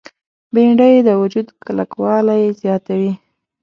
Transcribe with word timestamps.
بېنډۍ 0.53 0.93
د 1.07 1.09
وجود 1.21 1.47
کلکوالی 1.65 2.43
زیاتوي 2.61 3.11